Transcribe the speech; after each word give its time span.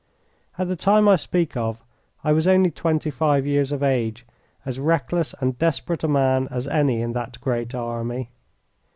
At 0.57 0.67
the 0.67 0.75
time 0.75 1.07
I 1.07 1.15
speak 1.15 1.55
of 1.55 1.77
I 2.23 2.31
was 2.33 2.47
only 2.47 2.71
twenty 2.71 3.11
five 3.11 3.45
years 3.45 3.71
of 3.71 3.83
age, 3.83 4.25
as 4.65 4.79
reckless 4.79 5.35
and 5.39 5.59
desperate 5.59 6.03
a 6.03 6.07
man 6.07 6.47
as 6.49 6.67
any 6.67 7.03
in 7.03 7.13
that 7.13 7.39
great 7.39 7.75
army. 7.75 8.31